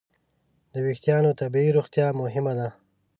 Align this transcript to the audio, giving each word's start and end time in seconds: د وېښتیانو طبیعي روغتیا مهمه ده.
د 0.73 0.75
وېښتیانو 0.85 1.37
طبیعي 1.41 1.69
روغتیا 1.77 2.07
مهمه 2.21 2.53
ده. 2.59 2.69